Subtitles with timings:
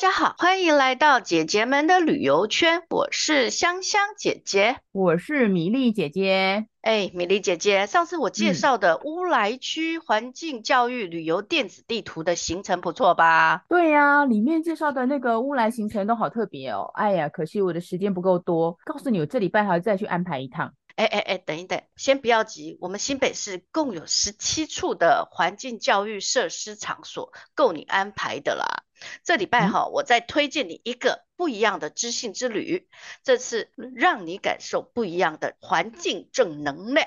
[0.00, 2.84] 家好，欢迎来到姐姐们的旅游圈。
[2.88, 6.68] 我是香香姐姐，我是米粒姐姐。
[6.80, 13.66] 哎，米粒姐姐，上次我介绍的乌来区环境教育旅游电子地图的行程不错吧？
[13.68, 16.90] 对呀、啊，里面介绍的那个乌来行程都好特别哦。
[16.94, 18.78] 哎呀，可惜我的时间不够多。
[18.86, 20.72] 告诉你，我这礼拜还要再去安排一趟。
[20.96, 22.78] 哎哎哎，等一等，先不要急。
[22.80, 28.84] 我们新北市共有十七处的环境教育设施场所，够你安排的啦。
[29.24, 32.88] 这礼拜哈，我再推荐你一个不一样的知性之旅，
[33.22, 37.06] 这次让你感受不一样的环境正能量。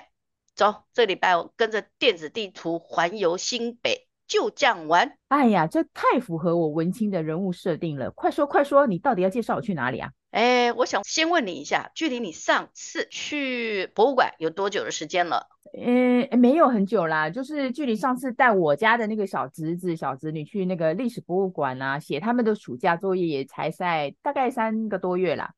[0.56, 5.18] 走，这礼拜我跟着电子地图环游新北，就这样玩。
[5.28, 8.12] 哎呀，这太符合我文青的人物设定了。
[8.12, 10.12] 快说快说，你到底要介绍我去哪里啊？
[10.30, 15.48] 哎，我想先问你一下，距离你上次去博物馆有多久的时间了？
[15.74, 25.56] 呃，没有很久啦，就是距离上次带我家的那个小侄子、小侄女去那个历史博物馆啊，写他们的暑假作业，也才在大概三个多月啦。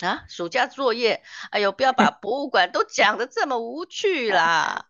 [0.00, 1.22] 啊，暑假作业？
[1.50, 4.86] 哎呦，不要把 博物馆都讲得这么无趣啦！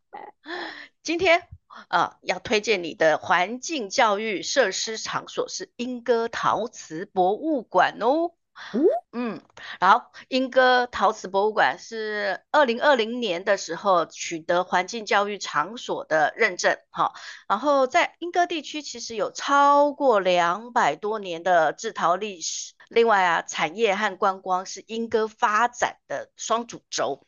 [1.05, 1.43] 今天
[1.89, 8.33] 啊，要推荐你的环境教育设施场所是莺歌陶瓷博物馆哦。
[8.73, 9.43] 嗯嗯，
[9.81, 17.13] 好，莺歌陶瓷博物馆是二零二零年的时候取得环境教育场所的认证，哈，
[17.49, 22.75] 然后在莺歌地区其实有超过两百多年的制陶历史。
[22.89, 27.27] 另外啊，产业和观光是莺歌发展的双主轴。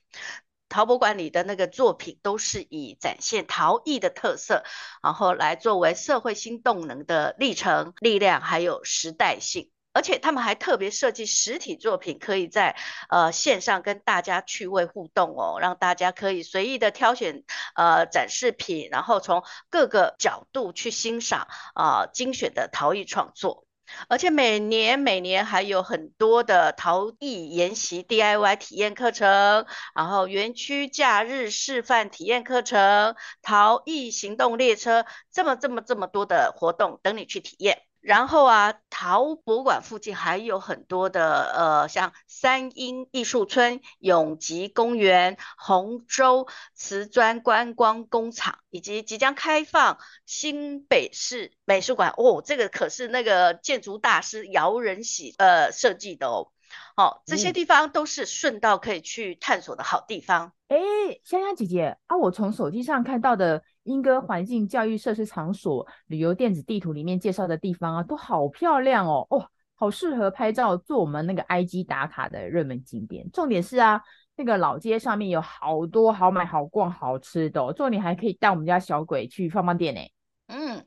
[0.69, 4.65] 陶博馆里的那个作品都是以展现陶艺的特色，
[5.03, 9.71] 然后来作为社会新动能的历程、力量，还有时代性。
[9.97, 12.77] 而且他们还特别设计实体作品，可以在
[13.09, 17.45] 呃线上跟大家趣味互动哦，让大家可以随意的挑选
[17.75, 23.65] 呃展示品，然后从各个角度去欣赏啊、呃、精选的陶艺创作。
[24.09, 29.65] 而且每年每年还有很多的陶艺研习 DIY 体验课程，
[29.95, 37.81] 然后园区假日示范体验课程、陶艺行动列车，这么这么这么多的活动等你去体验。
[38.07, 56.53] 然后啊，陶博物馆附近还有很多的呃，像三莺艺术村、永吉公园、红州瓷砖观光工厂，以及即将开放新北市美术馆哦，这个可是那个建筑大师姚仁喜呃设计的哦。
[56.95, 60.53] 好、哦，这些地方都是顺道可以去探索的好地方。
[60.69, 63.65] 哎、嗯，香香姐姐啊，我从手机上看到的。
[63.87, 73.31] 莺歌环境教育设施场所旅游电子地图里面介绍的地方啊，都好漂亮哦，哦，好适合拍照做我们那个 IG 打卡的热门景点。
[73.33, 74.03] 重点是啊，
[74.37, 80.01] 那个老街上面有好多好买好逛好吃的哦，重点还可以带我们家小鬼去放放电呢。
[80.49, 80.85] 嗯。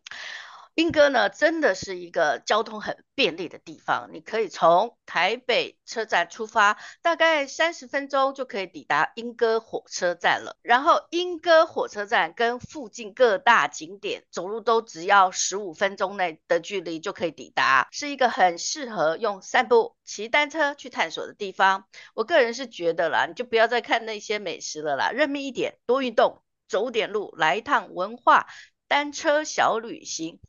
[0.80, 4.12] 莺歌呢，真的是一个交通很便利的地方。
[4.14, 10.56] 你可以从台北车站出发，大概三十分钟就可以抵达莺歌火车站了。
[10.62, 21.90] 然后莺歌火车站跟附近各大景点走路都只要十五分钟内的距离就可以抵达，是一个很适合用散步、骑单车去探索的地方。
[22.14, 28.48] 我个人是觉得啦，你就不要再看那些美食了啦，认命一点，多运动，走点路，来一趟文化
[28.88, 30.40] 单车小旅行。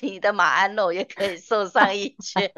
[0.00, 2.52] 你的马鞍肉也可以瘦上一圈，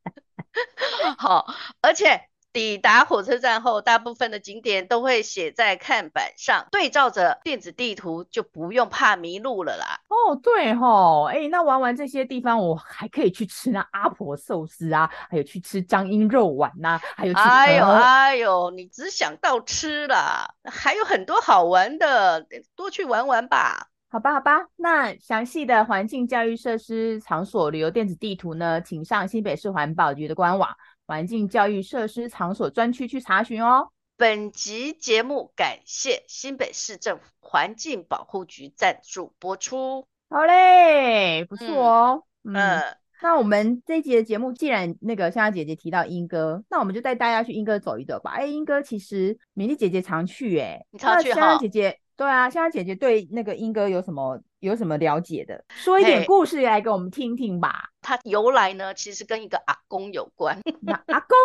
[1.18, 1.46] 好，
[1.80, 10.00] 而且抵达火车站后，大部分的景点都会写在看板上，对照着电子地图就不用怕迷路了啦。
[10.08, 23.88] 哦，对吼，哎，那玩完这些地方，我还可以去吃那阿婆寿司啊，还有去吃彰英肉丸呐、啊，还有去哎呦哎呦，你只想到吃了，还有很多好玩的，多去玩玩吧。
[24.08, 30.74] 好吧，好吧，那详细的环境教育设施场所旅游电子地图呢，请上新北市环保局的官网
[31.06, 33.90] 环境教育设施场所专区去查询哦。
[34.16, 40.06] 本集节目感谢新北市政府环境保护局赞助播出。
[40.30, 42.22] 好嘞，不错哦。
[42.44, 42.80] 嗯，
[43.20, 48.30] 那我们这一集的节目，既然那个香香姐姐提到莺歌，那我们就带大家去莺歌走一走吧。
[48.36, 51.40] 哎，莺歌其实米粒姐姐常去，哎，你常去哈？
[51.40, 51.98] 香香姐姐。
[52.16, 55.62] 对啊，现在姐姐对那个英哥有什么有什么了解的？
[55.68, 57.90] 说一点故事来给我们听听吧。
[58.00, 60.58] 它由来呢，其实跟一个阿公有关。
[60.80, 61.36] 那阿公？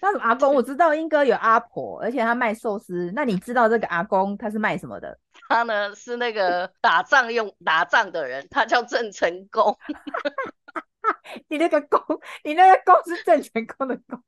[0.00, 0.54] 那阿公？
[0.54, 3.12] 我知道英哥有阿婆，而且他卖寿司。
[3.14, 5.16] 那你知道这个阿公他是卖什么的？
[5.48, 9.78] 他呢是那个打仗用打仗的人，他叫郑成功。
[11.48, 12.00] 你那个公，
[12.42, 14.20] 你那个公是郑成功的公，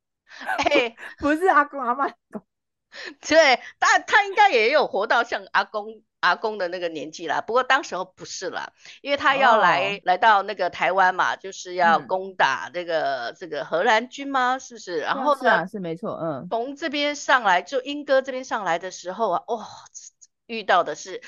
[0.58, 2.43] 哎，不是阿公阿嬷的公。
[3.26, 7.40] 对，但他应该也有活到像阿公阿公的那个年纪啦。
[7.40, 14.58] 不过当时候不是啦，因为他要来、哦、来到那个台湾嘛，就是要攻打这个、嗯、这个荷兰军吗？
[14.58, 15.00] 是不是？
[15.00, 19.66] 然后呢，是啊，是没错，嗯，从这边上来，就英哥这边上来的时候啊，哇、哦，
[20.46, 21.22] 遇到的是。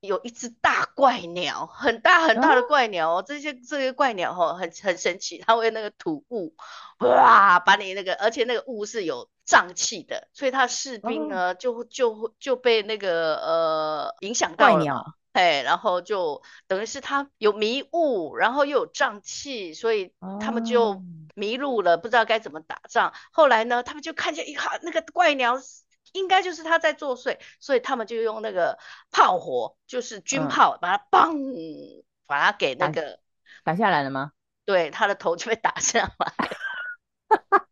[0.00, 3.24] 有一只大怪鸟，很大很大的怪鸟哦。
[3.26, 6.54] 这些这些怪鸟哦，很很神奇，它会那个吐雾，
[7.00, 21.02] 哇，把你那个，而且那个雾是有瘴气的，所以他士兵呢、哦、就就就被那个呃影响到了，怪鸟，哎，然后就等于是他有迷雾，然后又有瘴气，所以他们就
[21.34, 23.14] 迷路了，哦、不知道该怎么打仗。
[23.32, 25.58] 后来呢，他们就看见一哈那个怪鸟。
[26.14, 28.78] 应该就是他在作祟，所以他们就用那个
[29.10, 33.20] 炮火，就是军炮，嗯、把它嘣，把它给那个
[33.62, 34.32] 打下来了吗？
[34.64, 36.50] 对，他的头就被打下来，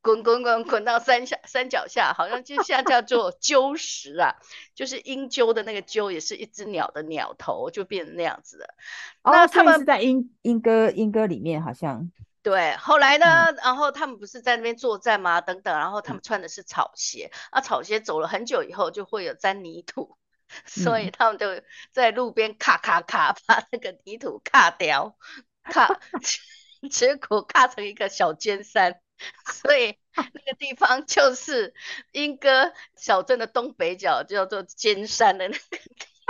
[0.00, 4.36] 滚滚滚滚到山下山脚下，好像就像叫做鸠石啊，
[4.74, 8.74] 就是鹰鸠的那个鸠，也是一只鸟的鸟头，就变成那样子的。
[9.22, 12.10] 哦、那他们是在鹰鹰歌鹰歌里面，好像。
[12.40, 13.56] 对，后来呢、嗯？
[13.56, 15.40] 然后他们不是在那边作战吗？
[15.40, 20.16] 等等，然后他们穿的是草鞋，啊，草鞋走了很久以后就会有沾泥土，
[20.48, 21.46] 嗯、所以他们就
[21.92, 25.18] 在路边咔咔咔把那个泥土咔掉，
[25.64, 26.00] 咔，
[26.90, 29.00] 结果咔成一个小尖山，
[29.52, 31.74] 所以那个地方就是
[32.12, 35.76] 莺歌小镇的东北角，叫做尖山的那个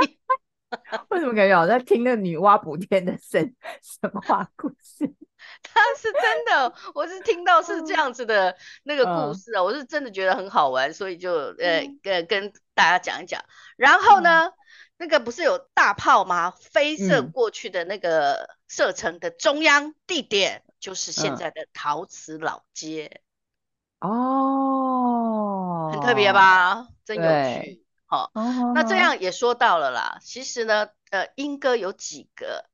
[0.06, 0.38] 地方。
[1.08, 5.14] 为什么感觉我在听那女娲补天的神神 话故事？
[5.62, 13.42] 他是真的，我是听到是这样子的那个故事啊，我是真的觉得很好玩，所以就呃跟跟大家讲一讲。
[13.76, 14.50] 然后呢，
[14.98, 16.50] 那个不是有大炮吗？
[16.50, 23.20] 飞射过去的那个射程的中央地点就是现在的陶瓷老街
[24.00, 26.88] 哦，很特别吧？
[27.04, 27.84] 真有趣。
[28.06, 28.30] 好，
[28.74, 30.18] 那这样也说到了啦。
[30.22, 32.64] 其实呢，呃，英歌有几个。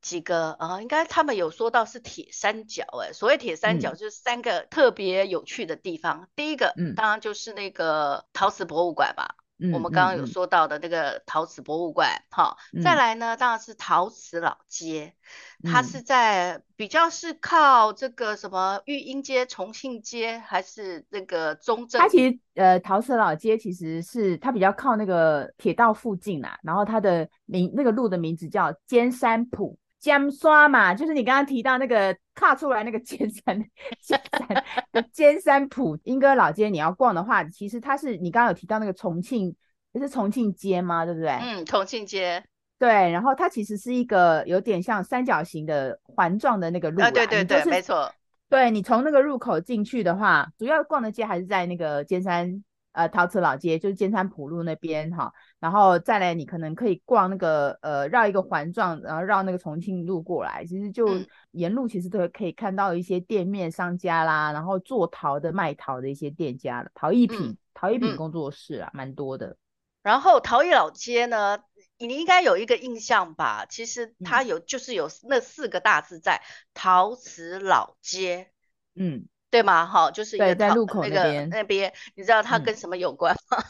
[0.00, 6.22] 几个啊、呃，应该他们有说到是铁三角哎，所谓铁三角就是三个特别有趣的地方。
[6.22, 9.41] 嗯、第一个、嗯，当然就是那个陶瓷博物馆吧、嗯，
[9.72, 15.14] 我们刚刚有说到的那个陶瓷博物馆，哈、嗯哦，再来呢，当然是陶瓷老街，
[15.62, 22.00] 嗯、它是在比较是靠这个什么育英街、重庆街，还是那个中正？
[22.00, 29.78] 它其实呃，陶瓷老街其实是它比较靠那个铁道附近啦，然后它的名那个路的名字叫尖山埔。
[30.02, 33.56] 尖刷嘛，就是你刚刚提到那个踏出来那个尖山，
[34.02, 39.54] 尖山的尖山浦莺歌老街，你要逛的话，其实它是你刚刚有提到那个重庆，
[39.94, 41.04] 就是重庆街吗？
[41.04, 41.30] 对不对？
[41.30, 42.42] 嗯，重庆街。
[42.80, 48.12] 对，然后它其实是一个有点像三角形的环状的那个路啊，对对对，就是、没错。
[48.48, 52.64] 对，你从那个入口进去的话，主要逛的街还是在那个尖山。
[52.94, 61.06] 呃，陶瓷老街就是尖山浦路那边哈，然后再来你可能可以逛那个呃绕一个环状，然后绕那个重庆路过来，其实就
[61.52, 69.56] 沿路其实都可以看到一些店面商家啦，然后做陶的卖陶的一些店家，陶艺品、嗯、陶艺品工作室啊，蛮、嗯、多的。
[70.02, 71.60] 然后陶艺老街呢，
[71.98, 73.64] 你应该有一个印象吧？
[73.70, 76.42] 其实它有、嗯、就是有那四个大字在
[76.74, 78.50] 陶瓷老街，
[78.96, 79.26] 嗯。
[79.48, 79.84] 对吗？
[79.84, 83.62] 好，就是一个在路口那边，那边你知道它跟什么有关吗？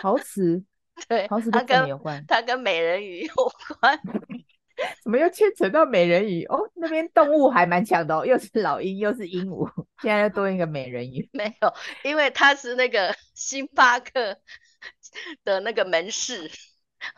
[0.00, 0.64] 嗯、陶瓷，
[1.08, 2.24] 对，陶瓷跟什么有关？
[2.26, 3.34] 它跟美人鱼有
[3.80, 3.98] 关。
[5.04, 6.42] 怎么又牵扯到美人鱼？
[6.46, 9.68] 哦，那边动物还蛮强的哦，又是老鹰，又是鹦鹉，
[10.00, 11.28] 现在又多一个美人鱼。
[11.34, 14.38] 没有，因为它是那个星巴克
[15.44, 16.50] 的那个门市，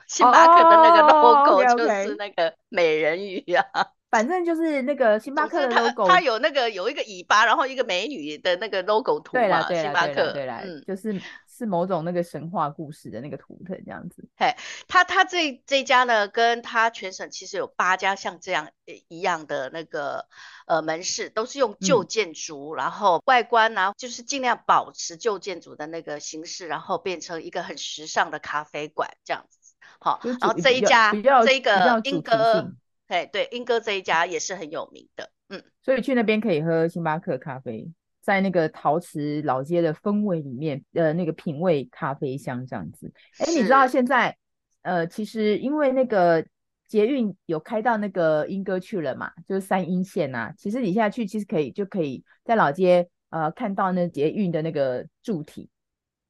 [0.09, 3.65] 星巴克的那个 logo 就是那个美人鱼啊。
[3.73, 3.91] Oh, okay, okay.
[4.11, 11.19] 反正就是那个星巴克的 logo，它有那个有一个尾巴，然后一个美女的那个 logo 图嘛，星巴克，对啦，嗯，就是
[11.55, 14.27] 是某种那个神话故事的那个图腾这样子。
[14.37, 14.57] 嘿，
[14.89, 18.71] 他他这这家呢，跟他全省其实有八家像这样
[19.09, 20.27] 一样的那个
[20.67, 29.75] 呃门市，都是用旧建筑，嗯，然后外观啊，就是尽量保持旧建筑的那个形式，然后变成一个很时尚的咖啡馆这样子。
[30.01, 31.13] 好，然后这一家
[31.45, 32.73] 这一个莺歌。
[33.09, 37.93] 嘿对，莺歌这一家也是很有名的，嗯，所以去那边可以喝星巴克咖啡，
[38.23, 43.13] 在那个陶瓷老街的氛围里面，呃，那个品味咖啡香这样子。
[43.39, 44.35] 哎，你知道现在，
[44.83, 46.43] 呃，其实因为那个
[46.87, 55.69] 捷运有开到那个莺歌去了嘛，就是三莺线呐、啊，其实你现在去其实可以就可以在老街呃看到那捷运的那个柱体，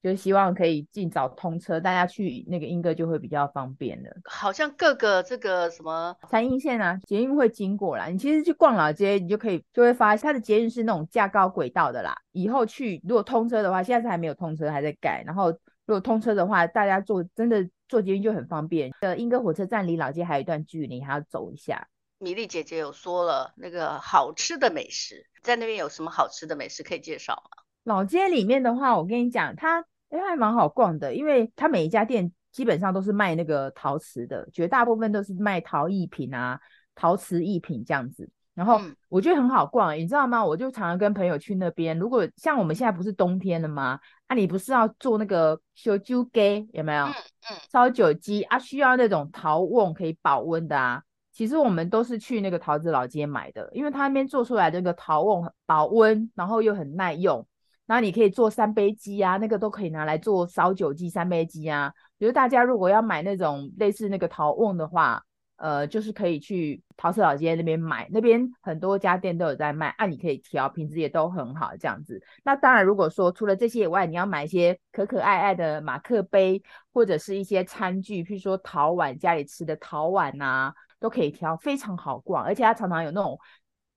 [0.03, 4.11] 就希望可以尽早通车，大家去那个莺歌就会比较方便了。
[4.25, 8.07] 好像各个这个什么三莺线啊，捷运会经过啦。
[8.07, 12.17] 你其实去逛老街，你就可以就会发现它的捷运是那种架高轨道的啦。
[12.33, 15.23] 以后去如果通车的话，现在是还没有通车，还在改。
[15.25, 15.51] 然后
[15.87, 18.91] 如果通车的话，大家坐真的坐捷运就很方便。
[19.03, 21.87] 呃，莺歌火车站离老街还有一段距离，还要走一下。
[22.19, 27.63] 米粒姐姐有说了那个好吃的美食，在那边有什么好吃的美食可以介绍吗？
[27.85, 36.61] 老街里面的话，我跟你讲，它哎还蛮好逛的，因为它每一家店基本上都是卖那个陶瓷的，绝大部分都是卖陶艺品啊、
[36.95, 38.31] 陶瓷艺品这样子。
[38.54, 38.78] 然后
[39.09, 40.45] 我觉得很好逛，你知道吗？
[40.45, 41.99] 我就常常跟朋友去那边。
[41.99, 43.99] 如果像我们现在不是冬天了吗？
[44.26, 47.07] 啊，你不是要做那个烧酒鸡有没有？
[47.07, 47.14] 嗯
[47.50, 51.02] 嗯，烧酒鸡啊，需要那种陶瓮可以保温的啊。
[51.33, 57.47] 其实我们都是去那个桃子老街买的，因为他那边做出来的那个陶瓮保温，然后又很耐用。
[57.93, 61.93] 然后你可以做三杯鸡啊，那个都可以拿来做烧酒鸡、三杯鸡啊。
[62.17, 65.23] 比如大家如果要买那种类似那个陶瓮的话，
[65.57, 72.19] 呃，就是可以去陶瓷老街那边买，那边很多家店都有在卖，啊，你可以挑，品质也都很好这样子。
[72.43, 76.63] 那当然，如果说除了这些以外，你要买一些可可爱爱的马克杯，
[76.95, 83.39] 或者是一些餐具，譬如说陶碗，家里吃的陶碗啊，都可以挑，非常好逛，而且它常常有那种。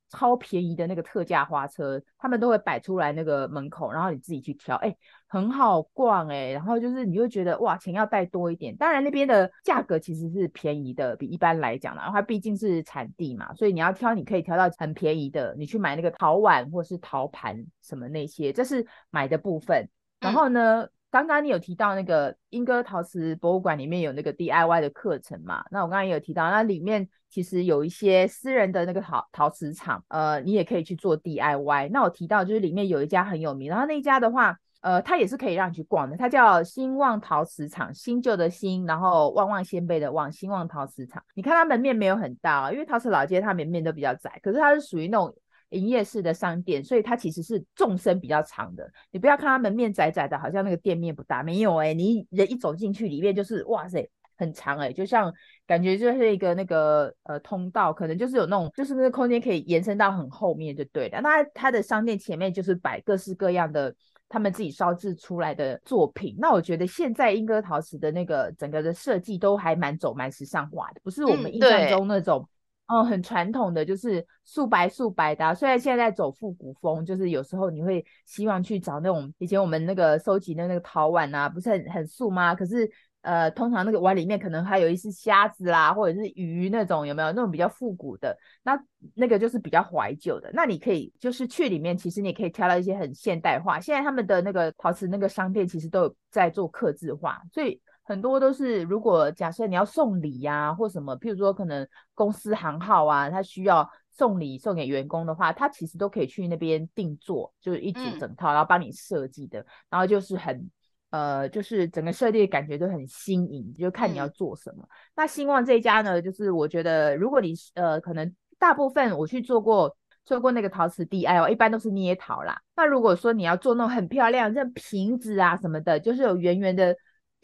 [0.10, 4.98] 超便宜的那个特价花车，他们都会摆出来那个门口，然后你自己去挑，哎、欸，
[5.28, 6.54] 很好逛哎、欸。
[6.54, 8.76] 然后就是你会觉得哇，钱要带多一点。
[8.78, 15.56] 当然那边的价格其实是便宜的，比一般来讲啦，它毕竟是产地嘛，所以你要挑，你可以挑到很便宜的。
[15.58, 19.90] 你去买那个陶碗或是陶盘什么那些，这是买的部分。
[20.20, 20.82] 然后呢？
[20.84, 25.64] 嗯刚刚你有提到那个莺歌陶瓷博物馆里面有那个 DIY 的课程嘛？
[25.72, 31.90] 那我刚刚也有提到，那里面其实有一些私人的那个陶陶瓷厂，呃，你也可以去做 DIY。
[31.90, 41.24] 那我提到就是里面有一家很有名，然后那一家的话，呃，它也是可以让你去逛的，它叫兴旺陶瓷厂，新旧的新，然后旺旺仙贝的旺，兴旺陶瓷厂。
[41.34, 45.34] 你看它门面没有很大，因为陶瓷老街它门面都比较窄，可是它是属于那种。
[45.70, 48.90] 营业式的商店，所以它其实是纵深比较长的。
[49.12, 54.08] 你不要看它门面窄窄的，好像那个店面不大，没有哎、欸，你人一走进去，里面就是哇塞，
[54.38, 55.34] 很长哎、欸，就像
[55.66, 61.20] 感觉就是一个那个呃通道，可能就是有那种，就是那个空间可以延伸到很后面就对了。
[61.22, 63.94] 那它的商店前面就是摆各式各样的
[64.30, 66.36] 他们自己烧制出来的作品。
[66.38, 72.48] 那我觉得现在莺歌陶瓷的那个整个的设计都还蛮走蛮时尚化的，不是我们印象中那种。
[72.88, 75.56] 哦，很传统的，就是素白素白的啊。
[75.56, 82.54] 虽然现在走复古风，就是有时候你会希望去找那种以前我们那个收集的那个陶碗啊，不是很很素吗？
[82.54, 82.88] 可是
[83.22, 88.38] 呃，通常那个碗里面可能还有一只虾子啦，或者是鱼那种，有没有那种比较复古的？
[88.62, 88.80] 那
[89.16, 90.52] 那个就是比较怀旧的。
[90.54, 93.80] 那你可以就是去里面，其实你也可以挑到一些很现代化。
[93.80, 97.82] 现在他们的那个陶瓷那个商店其实都有在做刻字化，所以。
[98.08, 110.70] 很多都是，如果假设你要送礼呀、啊，或什么，譬如说可能公司行号啊，他需要送礼送给员工的话，他其实都可以去那边定做，就是一组整套，然后帮你设计的，然后就是很
[111.10, 114.84] 呃，就是整个设计的感觉都很新颖，就看你要做什么。
[114.84, 122.62] 嗯、那兴旺这一家呢，就是我觉得如果你呃，可能大部分我去做过做过那个陶瓷 DIY，一般都是捏陶啦。
[122.76, 126.96] 那如果说你要做那种很漂亮，像瓶子啊什么的，就是有圆圆的。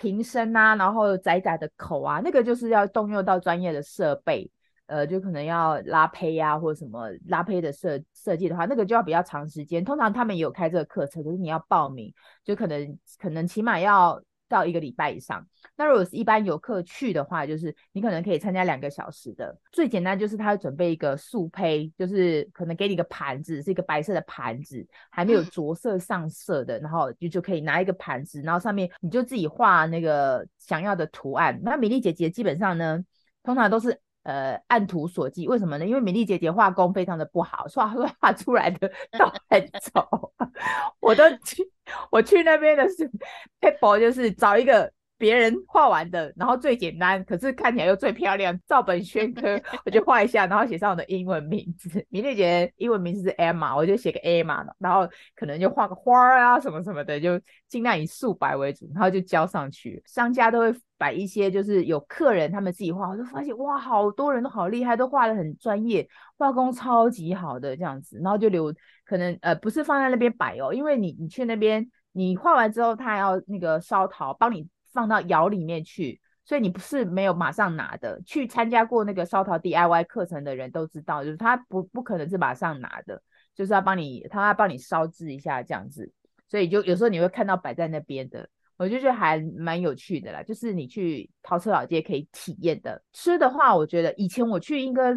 [0.02, 4.50] 瓶身啊，然后窄窄的口啊，那个就是要动用到专业的设备，
[4.88, 9.86] 呃，就可能要拉胚呀、啊，或者什么拉胚的设设计的话，那个就要比较长时间。
[9.86, 12.12] 通常他们也有开这个课程，可是你要报名，
[12.44, 14.20] 就可能可能起码要。
[14.52, 15.44] 到一个礼拜以上，
[15.76, 19.58] 那如果是一般游客去的话，就是你可能可以参加两个小时的。
[19.72, 31.60] 最简单就是他会准备一个素胚，就是可能给你一个盘子，是一个白色的盘子，还没有着色上色的，嗯、然后就就可以拿一个盘子，然后上面你就自己画那个想要的图案。
[31.64, 33.04] 那米粒姐姐基本上呢，
[33.42, 34.00] 通常都是。
[34.24, 35.86] 呃，按图索骥，为什么呢？
[35.88, 37.88] 因为米粒姐姐画工非常的不好，画
[38.22, 40.32] 画出来的都很丑。
[41.02, 41.68] 我都去，
[42.12, 43.10] 我去那边的是
[43.60, 44.92] paper 就是找一个。
[45.22, 52.04] 别人画完的，然后最简单，可是看起来又最漂亮，照本宣科，我就画一下，然后写上我的英文名字。
[52.10, 60.02] 米粒姐英文名字是 Emma，我就写个 Emma，然后可能就画个花啊什么什么的，就尽量以素白为主，然后就交上去。
[60.08, 68.74] 商家都会摆一些，就是有客人他们自己画，我就发现哇，好多人都好厉害，都画得很专业，画工超级好的这样子，然后就留
[69.06, 74.68] 可能呃不是放在那边摆哦，因为你你去那边你画完之后，他还要那个烧陶帮你。
[74.94, 78.22] 放到窑里面去，所以你不是没有马上拿的。
[78.26, 83.24] 去参加过那个烧陶 DIY 课程的人都知道，就是他不不可能是马上拿的，
[83.56, 86.12] 就是要帮你，他要帮你烧制一下这样子。
[86.50, 90.44] 所以就有时候你会看到摆在那边的，我就觉得还蛮有趣的啦。
[90.44, 93.02] 就是你去陶瓷老街可以体验的。
[93.14, 95.16] 吃的话，我觉得以前我去莺歌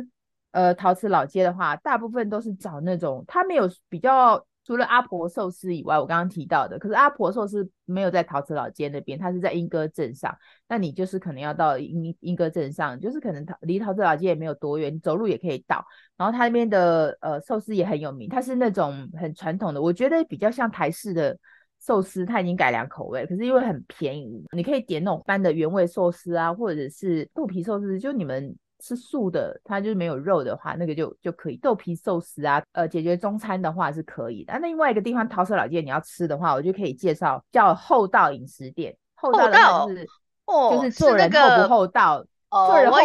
[0.53, 4.47] 呃陶瓷老街的话，大部分都是找那种它没有比较。
[4.67, 10.35] 除了阿婆寿司以外，我刚刚提到的，可是阿婆寿司没有在陶瓷老街那边，它是在莺歌镇上。
[10.69, 15.85] 那你就是可能要到莺莺歌镇上，就是可能离陶瓷老街也没有多远，走路也可以到。
[16.17, 21.39] 然后它那边的呃寿司也很有名，它是那种很传统的，我觉得比较像台式的
[21.79, 28.57] 寿司，它已经改良口味，可是因为很便宜，你可以点那种般的原味寿司啊，或者是豆皮寿司，就你们。
[28.87, 34.53] 是素的，它就是没有肉的话，那个就就可以豆皮寿司啊，呃，解决中餐的话是可以的。
[34.53, 38.95] 那另外一个地方，桃色老街你要吃的话，我就可以介绍叫厚道饮食店。
[39.15, 40.07] 厚道就是
[40.45, 42.99] 哦，就是做人厚不厚道，哦，做人厚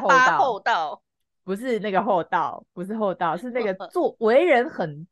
[0.00, 0.08] 不
[0.42, 1.00] 厚道，
[1.44, 5.06] 不是那个厚道，不是厚道，是那个 做为人很。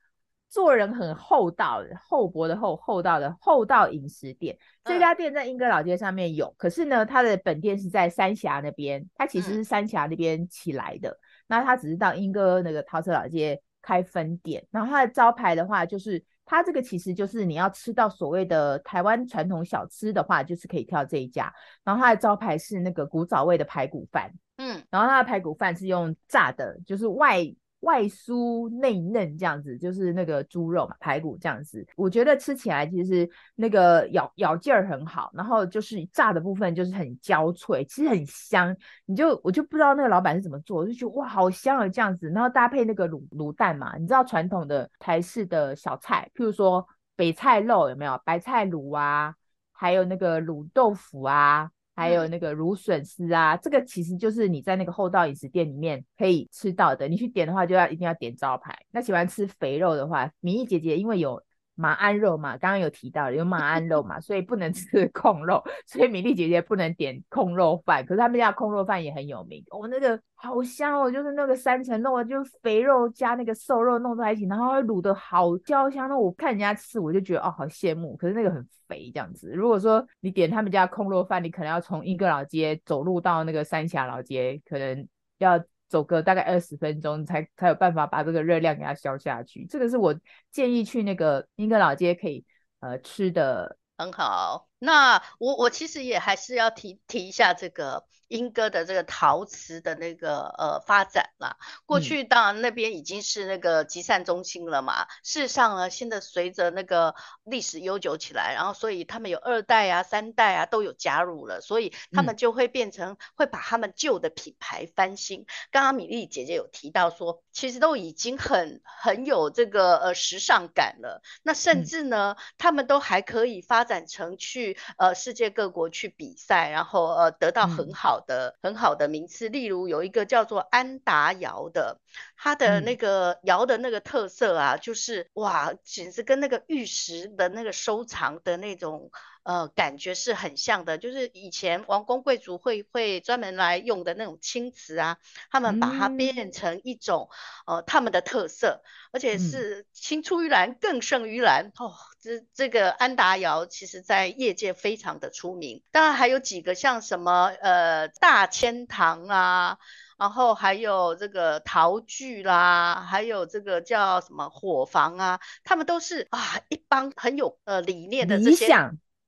[0.49, 4.57] 做人很厚道的，厚薄的厚，厚道的厚道饮食店。
[4.85, 11.19] 这家店在英歌老街上面有，可是呢，它的本店是在三峡那边，它其实是三峡那边起来的。
[11.47, 14.65] 那它只是到英歌那个陶瓷老街开分店。
[14.71, 21.53] 然后它的招牌的话，就是它这个其实就是你要吃到所谓的台湾传统小吃的话，就是可以挑这一家。
[21.85, 27.53] 然后它的招牌是那个古早味的排骨饭，嗯，然后它的排骨饭是用炸的，就是外。
[27.80, 38.76] 外酥内嫩这样子，就是那个猪肉嘛，排骨这样子，我觉得吃起来其实那个咬咬劲儿很好，然后就是炸的部分就是很焦脆，其实很香。
[39.04, 48.21] 你就我就不知道那个老板是怎么做，我就觉得哇，好香啊这样子，然后搭配那个卤卤蛋嘛，你知道传统的台式的小菜，譬如说北菜肉有没有？
[48.25, 49.35] 白菜卤啊，
[49.71, 51.71] 还有那个卤豆腐啊。
[51.97, 57.09] 还有那个芦笋丝啊、嗯，这个其实就是你在那个厚道饮食店里面可以吃到的。
[57.09, 58.79] 你去点的话，就要一定要点招牌。
[58.93, 61.43] 那喜欢吃肥肉的话，米粒姐姐因为有。
[61.76, 68.04] 马鞍肉嘛，刚刚有提到有马鞍肉嘛，所以不能吃 控肉，所以米粒姐姐不能点控肉饭。
[68.04, 76.09] 可是他们家控肉饭也很有名，哦，那个好香哦，就是那个三层肉，就肥肉加那个瘦肉弄在一起，然后卤的好焦香。
[76.09, 78.16] 那我看人家吃，我就觉得哦，好羡慕。
[78.16, 79.52] 可是那个很肥这样子。
[79.52, 85.06] 如果说你点他们家控肉饭，你可能要从英格老街走路到那个三峡老街，可能
[85.39, 85.62] 要。
[85.88, 89.66] 走个大概二十分钟才才有办法把这个热量给它消下去。
[89.66, 90.14] 这个是我
[90.50, 92.44] 建议去那个英格老街可以
[92.80, 94.68] 呃吃的很好。
[94.78, 101.56] 那我我其实也还是要提提一下这个英歌的这个陶瓷的那个呃发展啦。
[101.86, 105.04] 过去当然那边已经是那个集散中心了嘛。
[105.04, 115.41] 嗯、事实上呢，现在随着那个历史悠久起来，然后所以他们有二代啊、三代啊都有加入了，所以他们就会变成会把他们旧的品牌翻新。
[115.41, 121.23] 嗯、刚刚米粒姐姐有提到说，其实都已经很很有这个呃时尚感了。
[121.43, 124.66] 那甚至呢，嗯、他们都还可以发展成去。
[124.97, 129.49] 呃，世界各国去比赛，然后呃，得到很好的、嗯、很好的名次。
[129.49, 132.00] 例如有一个叫做安达窑的，
[132.37, 139.11] 它的那个窑的那个特色啊，嗯、就是哇，简直跟那个玉石的那个收藏的那种。
[139.47, 145.19] 呃，感觉是很像的，就是以前王公贵族会会专门来用的那种青瓷啊，
[145.52, 147.30] 他们把它变成一种、
[147.65, 148.82] 嗯、呃他们的特色，
[149.13, 151.95] 而且是青出于蓝更胜于蓝、嗯、哦。
[152.21, 159.78] 这这个安达窑其实在业界非常的出名，当然还有几个像什么呃大千堂啊，
[160.19, 168.67] 然后还有这个陶具啦，还有这个叫什么火房啊，他们都是啊一帮很有呃理念的这些。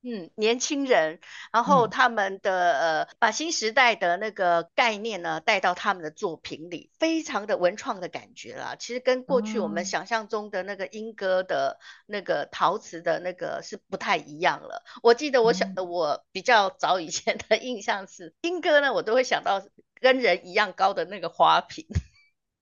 [0.03, 1.19] 嗯，年轻人，
[1.53, 8.77] 然后他们的、嗯、呃，把新时代的那个概念呢带到他们的作品里，非常的文创的感觉啦。
[8.79, 14.85] 其实跟过去我们想象中的那个莺歌的那个陶瓷的那个是不太一样了。
[15.03, 19.61] 我记得我想的，我比较早以前的印象是莺歌呢，我都会想到
[20.01, 21.85] 跟人一样高的那个花瓶。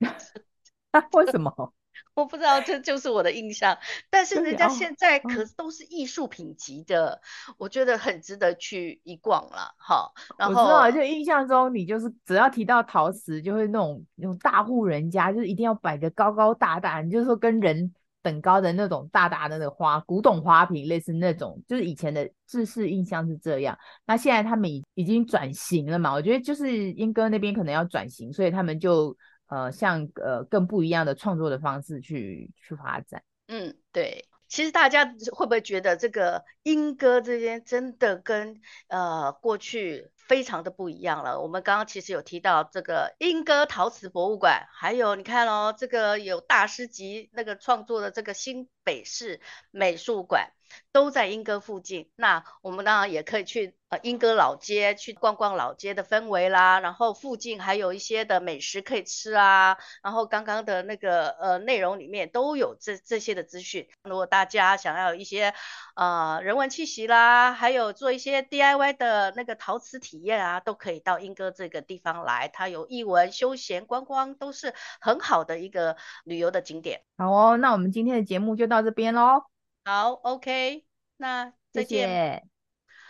[1.12, 1.74] 为什么？
[2.16, 3.76] 我不知道，这就是我的印象。
[4.08, 9.74] 但是人家现在可是都是艺术品级的，哦，我觉得很值得去一逛了。
[9.76, 23.78] 哈，然后我知道，就印象中你就是只要提到陶瓷，就会那种那种大户人家，就是一定要摆个高高大大，你就是说跟人等高的那种大大的那个花古董花瓶，类似那种，就是以前的制式印象是这样。
[24.06, 26.14] 那现在他们已已经转型了嘛？
[26.14, 29.14] 我觉得就是英哥那边可能要转型，所以他们就。
[29.48, 33.22] 呃，像呃更不一样的创作的方式去去发展。
[33.48, 34.28] 嗯，对。
[34.48, 41.40] 其实大家会不会觉得这个英歌这边真的跟呃过去非常的不一样了。
[41.40, 50.52] 我们刚刚其实有提到这个莺歌陶瓷博物馆，还有你看哦，这个有大师级那个创作的这个新北市美术馆。
[50.90, 63.88] 都在莺歌附近，那我们当然也可以去呃莺歌老街去逛逛老街的氛围啦，然后附近还有一些的美食可以吃啊，然后刚刚的那个呃内容里面都有这这些的资讯。
[64.02, 65.54] 如果大家想要一些
[65.94, 77.02] 呃人文气息啦，还有做一些 DIY 的那个陶瓷体体验啊，都可以到莺歌这个地方来，它有艺文、休闲、观光都是很好的一个旅游的景点。
[77.18, 79.44] 好哦，那我们今天的节目就到这边喽。
[79.84, 80.84] 好，OK，
[81.18, 82.42] 那再见，谢谢，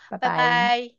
[0.09, 0.27] 拜拜。
[0.29, 0.95] 拜拜。